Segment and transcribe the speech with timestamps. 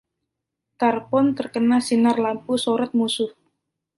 [0.83, 3.31] “Tarpon” terkena sinar lampu sorot musuh.